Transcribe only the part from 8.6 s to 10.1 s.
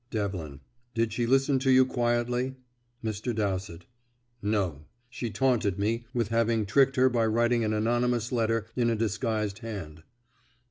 in a disguised hand."